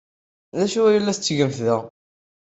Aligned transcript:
D 0.57 0.59
acu 0.63 0.81
ay 0.85 0.99
la 0.99 1.15
tettgemt 1.17 1.57
da? 1.65 1.75